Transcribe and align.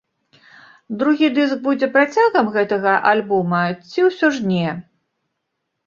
Другі 1.01 1.27
дыск 1.35 1.57
будзе 1.67 1.87
працягам 1.99 2.51
гэтага 2.57 2.91
альбома 3.13 3.63
ці 3.89 3.99
ўсё 4.11 4.27
ж 4.39 4.53
не? 4.53 4.69